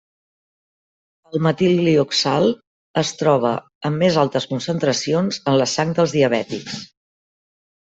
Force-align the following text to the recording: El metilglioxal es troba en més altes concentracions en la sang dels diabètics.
El 1.31 1.43
metilglioxal 1.47 2.47
es 3.03 3.13
troba 3.19 3.53
en 3.91 4.01
més 4.05 4.19
altes 4.23 4.49
concentracions 4.55 5.41
en 5.53 5.61
la 5.63 5.71
sang 5.77 5.95
dels 6.01 6.19
diabètics. 6.19 6.83